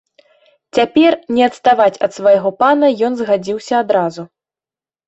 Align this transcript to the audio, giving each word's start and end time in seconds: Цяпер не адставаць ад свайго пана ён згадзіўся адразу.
Цяпер 0.77 1.17
не 1.35 1.43
адставаць 1.49 2.01
ад 2.09 2.17
свайго 2.17 2.49
пана 2.65 2.93
ён 3.11 3.21
згадзіўся 3.21 3.75
адразу. 3.83 4.31